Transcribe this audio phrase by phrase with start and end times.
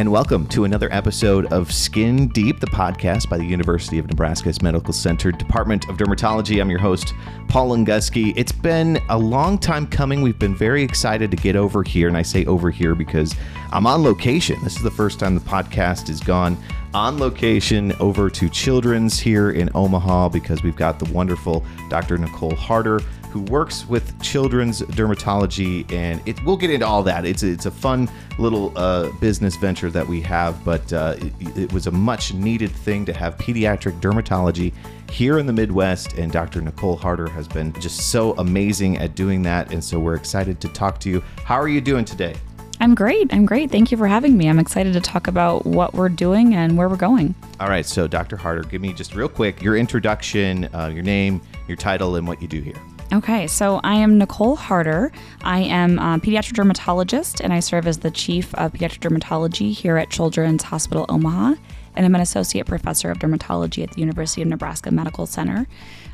[0.00, 4.62] and welcome to another episode of Skin Deep, the podcast by the University of Nebraska's
[4.62, 6.58] Medical Center Department of Dermatology.
[6.58, 7.12] I'm your host,
[7.48, 8.32] Paul Longuski.
[8.34, 10.22] It's been a long time coming.
[10.22, 13.34] We've been very excited to get over here, and I say over here because
[13.72, 14.56] I'm on location.
[14.64, 16.56] This is the first time the podcast has gone
[16.94, 22.16] on location over to Children's here in Omaha because we've got the wonderful Dr.
[22.16, 23.00] Nicole Harter
[23.30, 27.24] who works with children's dermatology, and it, we'll get into all that.
[27.24, 28.08] It's a, it's a fun
[28.38, 32.70] little uh, business venture that we have, but uh, it, it was a much needed
[32.70, 34.72] thing to have pediatric dermatology
[35.10, 36.60] here in the Midwest, and Dr.
[36.60, 40.68] Nicole Harter has been just so amazing at doing that, and so we're excited to
[40.68, 41.22] talk to you.
[41.44, 42.34] How are you doing today?
[42.82, 43.32] I'm great.
[43.32, 43.70] I'm great.
[43.70, 44.48] Thank you for having me.
[44.48, 47.34] I'm excited to talk about what we're doing and where we're going.
[47.60, 48.38] All right, so Dr.
[48.38, 52.40] Harter, give me just real quick your introduction, uh, your name, your title, and what
[52.40, 52.80] you do here.
[53.12, 55.10] Okay, so I am Nicole Harter.
[55.42, 59.96] I am a pediatric dermatologist and I serve as the chief of pediatric dermatology here
[59.96, 61.54] at Children's Hospital Omaha.
[61.96, 65.66] And I'm an associate professor of dermatology at the University of Nebraska Medical Center.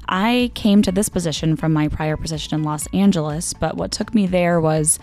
[0.08, 4.14] I came to this position from my prior position in Los Angeles, but what took
[4.14, 4.98] me there was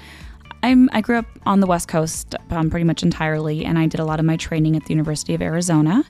[0.63, 3.99] I'm, I grew up on the West Coast um, pretty much entirely, and I did
[3.99, 6.05] a lot of my training at the University of Arizona.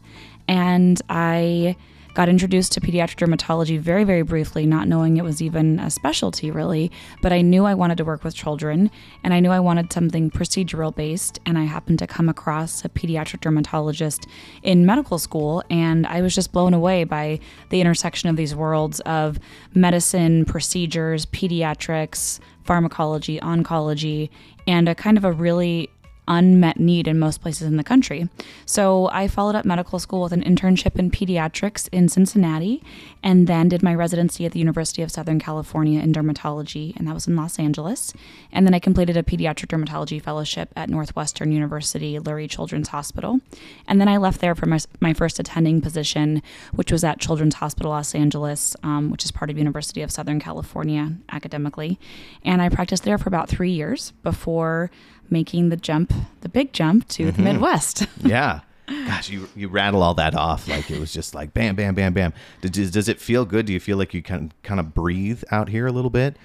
[0.48, 1.76] And I
[2.14, 6.52] got introduced to pediatric dermatology very, very briefly, not knowing it was even a specialty
[6.52, 6.92] really.
[7.22, 8.92] But I knew I wanted to work with children
[9.24, 11.40] and I knew I wanted something procedural based.
[11.46, 14.28] And I happened to come across a pediatric dermatologist
[14.62, 15.64] in medical school.
[15.70, 19.40] And I was just blown away by the intersection of these worlds of
[19.74, 24.30] medicine, procedures, pediatrics, pharmacology, oncology,
[24.68, 25.90] and a kind of a really
[26.28, 28.30] unmet need in most places in the country.
[28.66, 32.84] So I followed up medical school with an internship in pediatrics in Cincinnati
[33.22, 37.14] and then did my residency at the University of Southern California in dermatology, and that
[37.14, 38.14] was in Los Angeles.
[38.52, 43.40] And then I completed a pediatric dermatology fellowship at Northwestern University Lurie Children's Hospital.
[43.88, 46.42] And then I left there for my, my first attending position,
[46.74, 50.40] which was at Children's Hospital Los Angeles, um, which is part of University of Southern
[50.40, 52.00] California academically.
[52.44, 54.92] And I practiced there for about three years before
[55.30, 57.38] making the jump, the big jump to mm-hmm.
[57.38, 58.08] the Midwest.
[58.24, 58.62] yeah.
[58.88, 62.14] Gosh, you you rattle all that off like it was just like bam, bam, bam,
[62.14, 62.34] bam.
[62.62, 63.66] Does, does it feel good?
[63.66, 66.36] Do you feel like you can kind of breathe out here a little bit?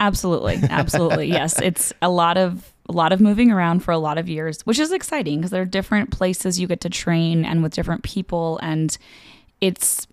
[0.00, 1.26] Absolutely, absolutely.
[1.26, 4.62] yes, it's a lot of a lot of moving around for a lot of years,
[4.62, 8.04] which is exciting because there are different places you get to train and with different
[8.04, 8.96] people, and
[9.60, 10.06] it's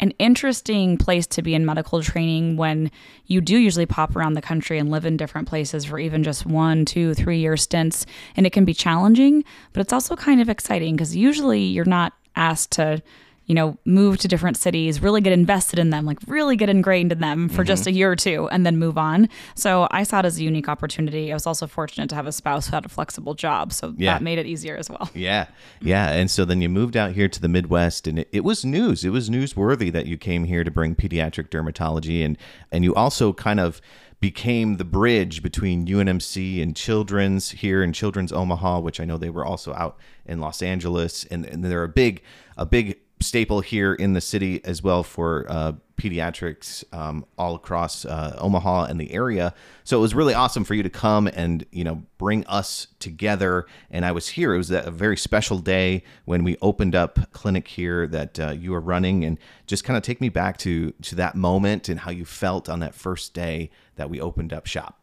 [0.00, 2.90] an interesting place to be in medical training when
[3.26, 6.46] you do usually pop around the country and live in different places for even just
[6.46, 8.06] one, two, three year stints.
[8.36, 12.12] And it can be challenging, but it's also kind of exciting because usually you're not
[12.34, 13.02] asked to
[13.46, 17.12] you know, move to different cities, really get invested in them, like really get ingrained
[17.12, 17.68] in them for mm-hmm.
[17.68, 19.28] just a year or two and then move on.
[19.54, 21.30] So I saw it as a unique opportunity.
[21.32, 23.72] I was also fortunate to have a spouse who had a flexible job.
[23.72, 24.14] So yeah.
[24.14, 25.08] that made it easier as well.
[25.14, 25.46] Yeah.
[25.80, 26.10] Yeah.
[26.10, 29.04] And so then you moved out here to the Midwest and it, it was news.
[29.04, 32.36] It was newsworthy that you came here to bring pediatric dermatology and
[32.72, 33.80] and you also kind of
[34.20, 39.30] became the bridge between UNMC and Children's here in Children's Omaha, which I know they
[39.30, 42.22] were also out in Los Angeles, and, and they're a big
[42.56, 48.04] a big staple here in the city as well for uh, pediatrics um, all across
[48.04, 49.54] uh, Omaha and the area.
[49.84, 53.66] So it was really awesome for you to come and you know bring us together.
[53.90, 54.54] And I was here.
[54.54, 58.72] It was a very special day when we opened up clinic here that uh, you
[58.72, 62.10] were running, and just kind of take me back to to that moment and how
[62.10, 65.00] you felt on that first day that we opened up shop.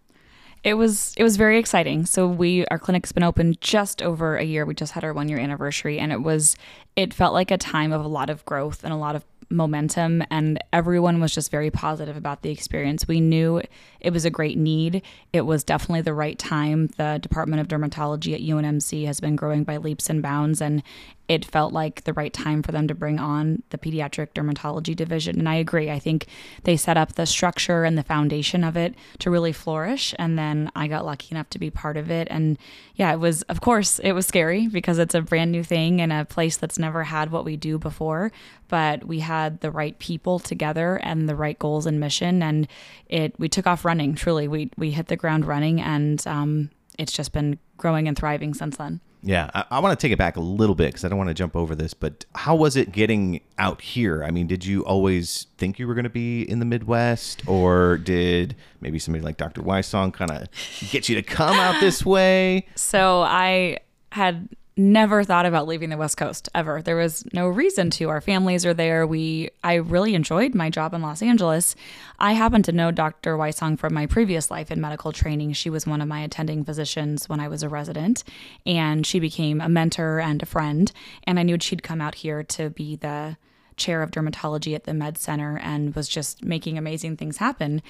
[0.63, 2.05] It was it was very exciting.
[2.05, 4.65] So we our clinic's been open just over a year.
[4.65, 6.55] We just had our one year anniversary, and it was
[6.95, 10.23] it felt like a time of a lot of growth and a lot of momentum
[10.29, 13.07] and everyone was just very positive about the experience.
[13.07, 13.61] We knew
[13.99, 15.01] it was a great need.
[15.31, 16.87] It was definitely the right time.
[16.97, 20.83] The Department of Dermatology at UNMC has been growing by leaps and bounds and
[21.27, 25.39] it felt like the right time for them to bring on the pediatric dermatology division.
[25.39, 25.89] And I agree.
[25.89, 26.27] I think
[26.63, 30.13] they set up the structure and the foundation of it to really flourish.
[30.19, 32.27] And then I got lucky enough to be part of it.
[32.29, 32.57] And
[32.95, 36.11] yeah, it was, of course, it was scary because it's a brand new thing in
[36.11, 38.31] a place that's never had what we do before.
[38.67, 42.43] But we had the right people together and the right goals and mission.
[42.43, 42.67] And
[43.07, 44.47] it, we took off running, truly.
[44.47, 48.77] We, we hit the ground running and um, it's just been growing and thriving since
[48.77, 49.01] then.
[49.25, 51.29] Yeah, I, I want to take it back a little bit because I don't want
[51.29, 51.93] to jump over this.
[51.93, 54.23] But how was it getting out here?
[54.23, 57.97] I mean, did you always think you were going to be in the Midwest, or
[57.97, 59.61] did maybe somebody like Dr.
[59.61, 60.49] Wysong kind of
[60.91, 62.67] get you to come out this way?
[62.75, 63.79] So I
[64.11, 66.81] had never thought about leaving the West Coast ever.
[66.81, 68.09] There was no reason to.
[68.09, 69.05] Our families are there.
[69.05, 71.75] We I really enjoyed my job in Los Angeles.
[72.19, 73.37] I happen to know Dr.
[73.37, 75.53] Wysong from my previous life in medical training.
[75.53, 78.23] She was one of my attending physicians when I was a resident,
[78.65, 80.91] and she became a mentor and a friend.
[81.25, 83.37] And I knew she'd come out here to be the
[83.77, 87.81] chair of dermatology at the Med Center and was just making amazing things happen.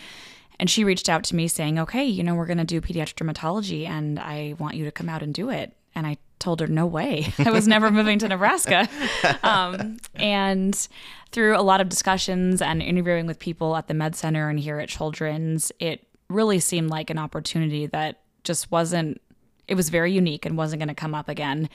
[0.59, 3.15] And she reached out to me saying, "Okay, you know, we're going to do pediatric
[3.15, 6.67] dermatology and I want you to come out and do it." And I told her,
[6.67, 7.33] no way.
[7.39, 8.87] I was never moving to Nebraska.
[9.43, 10.87] Um, and
[11.31, 14.79] through a lot of discussions and interviewing with people at the Med Center and here
[14.79, 19.21] at Children's, it really seemed like an opportunity that just wasn't
[19.67, 21.69] it was very unique and wasn't going to come up again.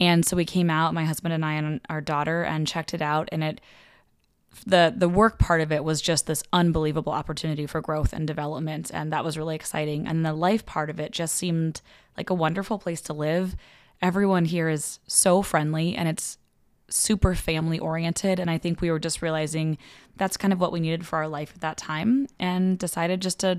[0.00, 3.02] And so we came out, my husband and I and our daughter, and checked it
[3.02, 3.28] out.
[3.32, 3.60] And it,
[4.64, 8.90] the the work part of it was just this unbelievable opportunity for growth and development,
[8.92, 10.06] and that was really exciting.
[10.06, 11.80] And the life part of it just seemed
[12.16, 13.56] like a wonderful place to live
[14.02, 16.38] everyone here is so friendly and it's
[16.88, 18.38] super family oriented.
[18.38, 19.78] And I think we were just realizing
[20.16, 23.40] that's kind of what we needed for our life at that time and decided just
[23.40, 23.58] to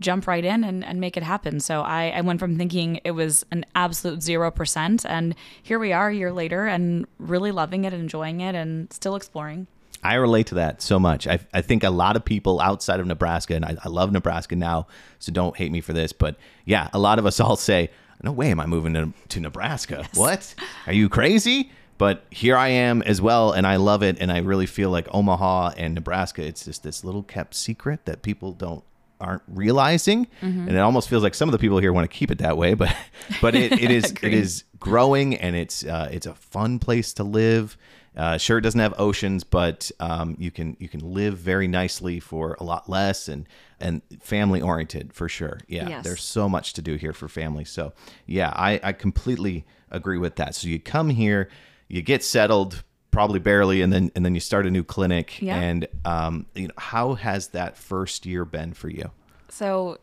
[0.00, 1.60] jump right in and, and make it happen.
[1.60, 5.06] So I, I went from thinking it was an absolute 0%.
[5.08, 9.16] And here we are a year later and really loving it enjoying it and still
[9.16, 9.66] exploring.
[10.02, 11.26] I relate to that so much.
[11.26, 14.56] I, I think a lot of people outside of Nebraska, and I, I love Nebraska
[14.56, 14.86] now,
[15.18, 17.90] so don't hate me for this, but yeah, a lot of us all say,
[18.22, 19.98] no way am I moving to, to Nebraska.
[20.00, 20.16] Yes.
[20.16, 20.54] What?
[20.86, 21.70] Are you crazy?
[21.98, 24.16] But here I am as well, and I love it.
[24.18, 28.22] And I really feel like Omaha and Nebraska, it's just this little kept secret that
[28.22, 28.82] people don't
[29.20, 30.66] aren't realizing, mm-hmm.
[30.66, 32.56] and it almost feels like some of the people here want to keep it that
[32.56, 32.74] way.
[32.74, 32.94] But
[33.40, 37.24] but it, it is it is growing, and it's uh, it's a fun place to
[37.24, 37.76] live.
[38.16, 42.20] Uh, sure, it doesn't have oceans, but um, you can you can live very nicely
[42.20, 43.48] for a lot less and
[43.80, 45.60] and family oriented for sure.
[45.66, 46.04] Yeah, yes.
[46.04, 47.70] there's so much to do here for families.
[47.70, 47.92] So
[48.26, 50.54] yeah, I, I completely agree with that.
[50.54, 51.48] So you come here,
[51.88, 55.40] you get settled, probably barely, and then and then you start a new clinic.
[55.40, 55.56] Yeah.
[55.56, 59.10] And um, you know, how has that first year been for you?
[59.48, 59.98] So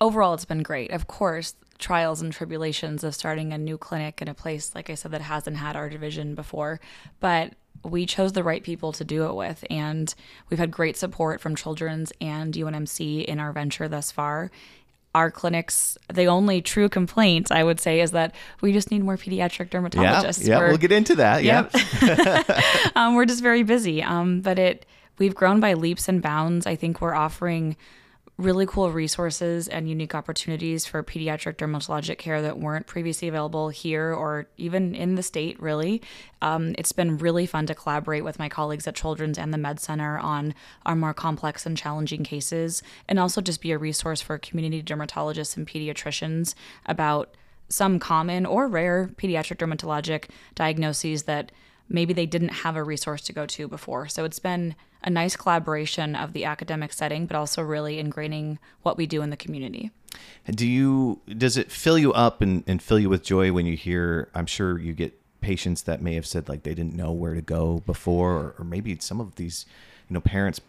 [0.00, 0.90] overall, it's been great.
[0.90, 4.94] Of course, trials and tribulations of starting a new clinic in a place, like I
[4.94, 6.80] said, that hasn't had our division before.
[7.20, 9.64] But we chose the right people to do it with.
[9.70, 10.12] And
[10.48, 14.50] we've had great support from Children's and UNMC in our venture thus far.
[15.14, 19.16] Our clinics, the only true complaint I would say is that we just need more
[19.16, 20.46] pediatric dermatologists.
[20.46, 21.42] Yeah, yeah we'll get into that.
[21.42, 21.68] Yeah.
[22.02, 22.50] Yep.
[22.96, 24.02] um, we're just very busy.
[24.02, 24.84] Um, but it,
[25.18, 26.66] we've grown by leaps and bounds.
[26.66, 27.76] I think we're offering
[28.38, 34.12] really cool resources and unique opportunities for pediatric dermatologic care that weren't previously available here
[34.12, 36.02] or even in the state, really.
[36.42, 39.80] Um, it's been really fun to collaborate with my colleagues at Children's and the Med
[39.80, 40.54] Center on
[40.84, 45.56] our more complex and challenging cases, and also just be a resource for community dermatologists
[45.56, 46.54] and pediatricians
[46.84, 47.34] about
[47.68, 50.24] some common or rare pediatric dermatologic
[50.54, 51.50] diagnoses that
[51.88, 54.08] maybe they didn't have a resource to go to before.
[54.08, 54.74] So it's been
[55.06, 59.30] a nice collaboration of the academic setting, but also really ingraining what we do in
[59.30, 59.92] the community.
[60.50, 63.76] Do you does it fill you up and, and fill you with joy when you
[63.76, 64.28] hear?
[64.34, 67.42] I'm sure you get patients that may have said like they didn't know where to
[67.42, 69.64] go before, or, or maybe some of these,
[70.08, 70.60] you know, parents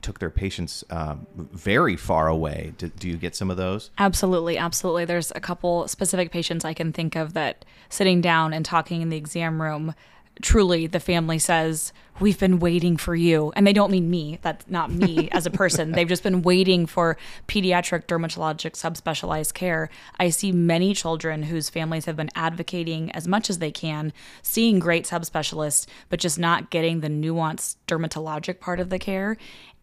[0.00, 2.72] took their patients um, very far away.
[2.78, 3.90] Do, do, you get some of those?
[3.98, 5.04] Absolutely, absolutely.
[5.04, 9.10] There's a couple specific patients I can think of that sitting down and talking in
[9.10, 9.94] the exam room
[10.42, 13.52] truly the family says we've been waiting for you.
[13.56, 15.92] And they don't mean me that's not me as a person.
[15.92, 17.16] They've just been waiting for
[17.48, 19.90] pediatric dermatologic subspecialized care.
[20.18, 24.12] I see many children whose families have been advocating as much as they can
[24.42, 29.36] seeing great subspecialists but just not getting the nuanced dermatologic part of the care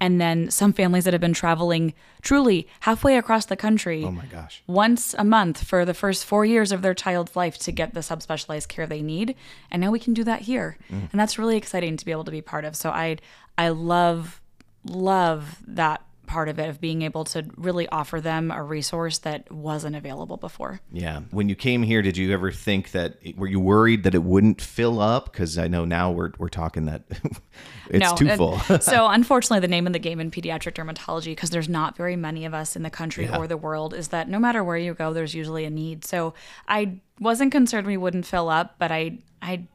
[0.04, 4.04] and then some families that have been traveling truly halfway across the country.
[4.04, 4.62] Oh my gosh.
[4.68, 8.02] Once a month for the first four years of their child's life to get the
[8.02, 9.34] subspecialized care they need.
[9.72, 10.78] And now we can do that here.
[10.92, 11.10] Mm.
[11.10, 12.76] And that's really exciting to be able to be part of.
[12.76, 13.16] So I
[13.58, 14.42] I love
[14.84, 16.02] love that
[16.34, 20.36] part of it of being able to really offer them a resource that wasn't available
[20.36, 20.82] before.
[20.92, 21.22] Yeah.
[21.30, 24.60] When you came here, did you ever think that were you worried that it wouldn't
[24.60, 25.32] fill up?
[25.32, 27.04] Because I know now we're we're talking that
[27.92, 28.58] it's no, too full.
[28.80, 32.46] so unfortunately, the name of the game in pediatric dermatology, because there's not very many
[32.46, 33.38] of us in the country yeah.
[33.38, 36.04] or the world, is that no matter where you go, there's usually a need.
[36.04, 36.34] So
[36.68, 39.68] I wasn't concerned we wouldn't fill up, but I I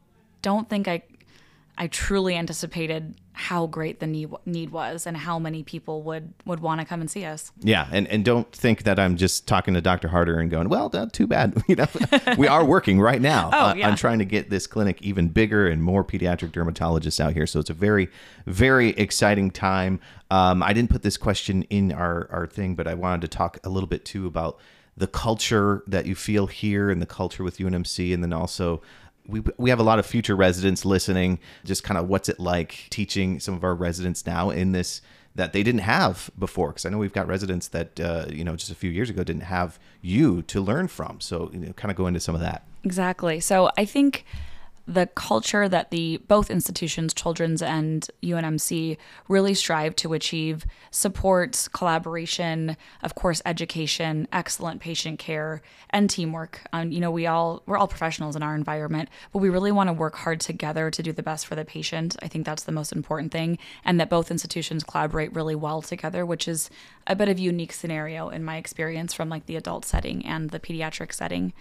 [0.43, 1.05] don't think I
[1.81, 6.59] I truly anticipated how great the need, need was and how many people would would
[6.59, 7.53] want to come and see us.
[7.61, 10.09] Yeah, and and don't think that I'm just talking to Dr.
[10.09, 11.63] Harter and going, well, too bad.
[11.69, 11.87] You know,
[12.39, 13.91] we are working right now oh, yeah.
[13.91, 17.47] on trying to get this clinic even bigger and more pediatric dermatologists out here.
[17.47, 18.09] So it's a very
[18.47, 20.01] very exciting time.
[20.31, 23.59] Um, I didn't put this question in our our thing, but I wanted to talk
[23.65, 24.59] a little bit too about
[24.97, 28.83] the culture that you feel here and the culture with UNMC, and then also
[29.29, 31.39] we, we have a lot of future residents listening.
[31.65, 35.03] Just kind of what's it like teaching some of our residents now in this
[35.35, 36.69] that they didn't have before?
[36.69, 39.23] Because I know we've got residents that uh, you know just a few years ago
[39.23, 41.21] didn't have you to learn from.
[41.21, 42.65] So you know, kind of go into some of that.
[42.83, 43.39] Exactly.
[43.39, 44.25] So I think
[44.89, 48.97] the culture that the both institutions, Children's and UNMC,
[49.29, 56.63] really strive to achieve supports, collaboration, of course, education, excellent patient care, and teamwork.
[56.73, 59.89] Um, you know, we all we're all professionals in our environment, but we really want
[59.89, 62.17] to work hard together to do the best for the patient.
[62.23, 66.25] I think that's the most important thing, and that both institutions collaborate really well together,
[66.25, 66.71] which is
[67.07, 70.59] a bit of unique scenario in my experience from like the adult setting and the
[70.59, 71.53] pediatric setting.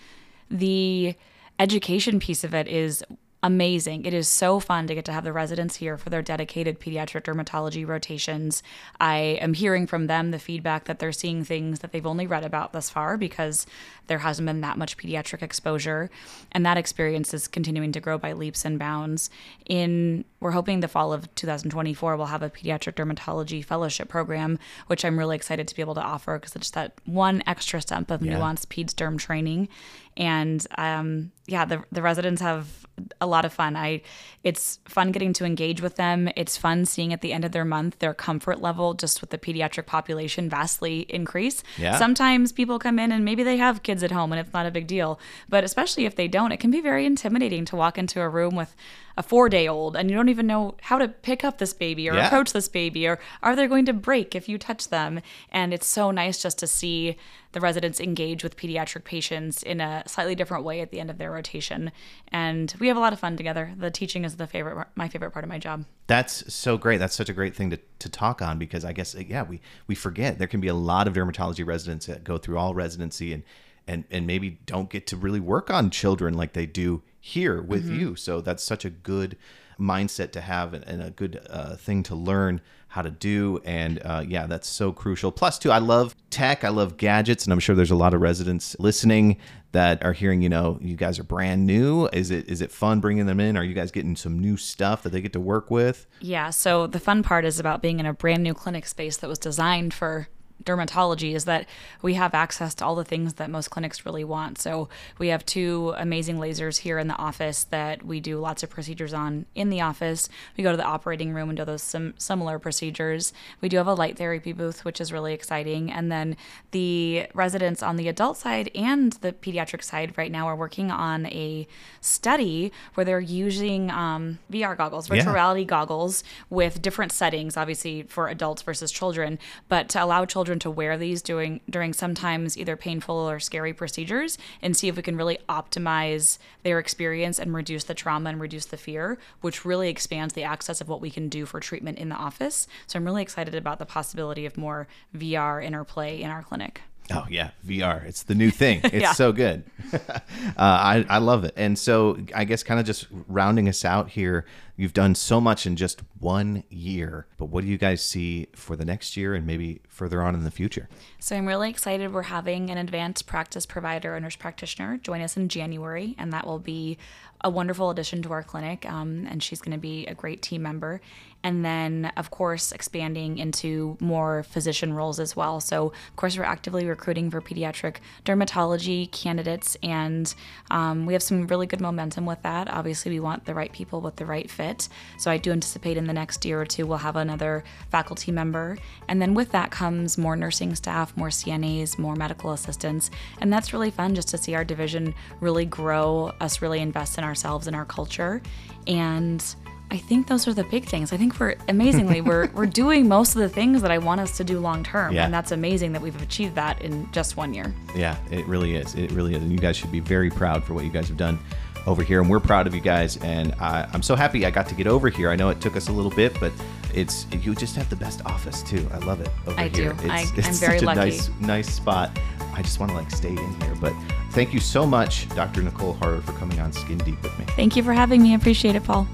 [0.50, 1.16] The
[1.60, 3.04] education piece of it is
[3.44, 4.04] amazing.
[4.04, 7.22] It is so fun to get to have the residents here for their dedicated pediatric
[7.24, 8.64] dermatology rotations.
[9.00, 12.44] I am hearing from them the feedback that they're seeing things that they've only read
[12.44, 13.68] about thus far because
[14.08, 16.10] there hasn't been that much pediatric exposure.
[16.52, 19.30] And that experience is continuing to grow by leaps and bounds.
[19.68, 25.04] In we're hoping the fall of 2024 we'll have a pediatric dermatology fellowship program, which
[25.04, 28.22] I'm really excited to be able to offer because it's that one extra step of
[28.22, 28.34] yeah.
[28.34, 29.70] nuanced peds derm training.
[30.16, 32.88] And um, yeah, the the residents have
[33.22, 33.76] a lot of fun.
[33.76, 34.02] I
[34.44, 36.30] it's fun getting to engage with them.
[36.36, 39.38] It's fun seeing at the end of their month their comfort level just with the
[39.38, 41.62] pediatric population vastly increase.
[41.78, 41.98] Yeah.
[41.98, 44.72] Sometimes people come in and maybe they have kids at home and it's not a
[44.72, 48.20] big deal, but especially if they don't, it can be very intimidating to walk into
[48.22, 48.76] a room with
[49.18, 52.10] a four day old and you don't even know how to pick up this baby
[52.10, 52.28] or yeah.
[52.28, 55.22] approach this baby or are they going to break if you touch them?
[55.52, 57.18] And it's so nice just to see
[57.54, 61.18] the residents engage with pediatric patients in a slightly different way at the end of
[61.18, 61.92] their rotation.
[62.28, 63.74] And we have a lot of fun together.
[63.76, 65.86] The teaching is the favorite, my favorite part of my job.
[66.08, 66.98] That's so great.
[66.98, 69.96] That's such a great thing to, to talk on because I guess, yeah, we, we
[69.96, 73.44] forget there can be a lot of dermatology residents that go through all residency and,
[73.88, 77.86] and, and maybe don't get to really work on children like they do here with
[77.86, 78.00] mm-hmm.
[78.00, 78.16] you.
[78.16, 79.38] So that's such a good
[79.80, 83.62] mindset to have and a good uh, thing to learn how to do.
[83.66, 85.32] And uh, yeah, that's so crucial.
[85.32, 88.22] Plus, too, I love tech, I love gadgets, and I'm sure there's a lot of
[88.22, 89.38] residents listening
[89.74, 90.42] that are hearing.
[90.42, 92.08] You know, you guys are brand new.
[92.08, 93.58] Is it is it fun bringing them in?
[93.58, 96.08] Are you guys getting some new stuff that they get to work with?
[96.22, 96.50] Yeah.
[96.50, 99.40] So the fun part is about being in a brand new clinic space that was
[99.40, 100.28] designed for
[100.64, 101.68] dermatology is that
[102.02, 104.58] we have access to all the things that most clinics really want.
[104.58, 108.70] So we have two amazing lasers here in the office that we do lots of
[108.70, 110.30] procedures on in the office.
[110.58, 113.34] We go to the operating room and do those some similar procedures.
[113.62, 115.92] We do have a light therapy booth, which is really exciting.
[115.92, 116.36] And then
[116.72, 121.28] the residents on the adult side and the pediatric side right now are working on
[121.28, 121.68] a
[122.02, 125.34] study where they're using um, VR goggles, virtual yeah.
[125.34, 129.38] reality goggles with different settings, obviously for adults versus children,
[129.68, 133.74] but to allow children children to wear these during during sometimes either painful or scary
[133.74, 138.40] procedures and see if we can really optimize their experience and reduce the trauma and
[138.40, 141.98] reduce the fear, which really expands the access of what we can do for treatment
[141.98, 142.66] in the office.
[142.88, 146.82] So I'm really excited about the possibility of more VR interplay in our clinic.
[147.12, 148.06] Oh yeah, VR.
[148.06, 148.82] It's the new thing.
[148.88, 149.14] It's yeah.
[149.14, 149.64] so good.
[149.94, 150.20] uh,
[150.58, 151.54] I I love it.
[151.56, 154.46] And so I guess kind of just rounding us out here.
[154.76, 158.76] You've done so much in just one year, but what do you guys see for
[158.76, 160.88] the next year and maybe further on in the future?
[161.20, 162.14] So I'm really excited.
[162.14, 166.46] We're having an advanced practice provider, a nurse practitioner, join us in January, and that
[166.46, 166.98] will be
[167.42, 168.86] a wonderful addition to our clinic.
[168.86, 171.02] Um, and she's going to be a great team member
[171.44, 175.60] and then of course expanding into more physician roles as well.
[175.60, 179.78] So of course we're actively recruiting for pediatric dermatology candidates.
[179.84, 180.34] And
[180.72, 182.70] um, we have some really good momentum with that.
[182.70, 184.90] Obviously we want the right people with the right fit.
[185.18, 188.78] So i do anticipate in the next year or two we'll have another faculty member.
[189.08, 193.10] And then with that comes more nursing staff more cnas more medical assistants.
[193.40, 197.24] And that's really fun just to see our division really grow us really invest in
[197.24, 198.42] ourselves and our culture.
[198.88, 199.44] And
[199.90, 201.14] I think those are the big things.
[201.14, 204.36] I think we're amazingly we're we're doing most of the things that I want us
[204.38, 205.26] to do long term, yeah.
[205.26, 207.74] and that's amazing that we've achieved that in just one year.
[207.96, 208.96] Yeah, it really is.
[208.96, 211.18] It really is, and you guys should be very proud for what you guys have
[211.18, 211.40] done
[211.86, 213.18] over here, and we're proud of you guys.
[213.18, 215.30] And I, I'm so happy I got to get over here.
[215.30, 216.52] I know it took us a little bit, but
[216.94, 218.86] it's you just have the best office too.
[218.92, 219.94] I love it over I here.
[219.94, 220.04] do.
[220.04, 221.00] It's, I, it's I'm very such lucky.
[221.00, 222.20] a nice nice spot.
[222.54, 223.94] I just want to like stay in here, but
[224.32, 225.62] thank you so much, Dr.
[225.62, 227.46] Nicole Harter, for coming on Skin Deep with me.
[227.56, 228.34] Thank you for having me.
[228.34, 229.08] I appreciate it, Paul.